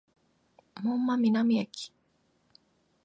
[0.81, 1.91] 門真南駅